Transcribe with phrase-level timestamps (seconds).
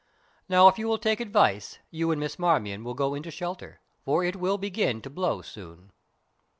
[0.49, 4.23] Now, if you will take advice, you and Miss Marmion will go into shelter, for
[4.23, 5.91] it will begin to blow soon."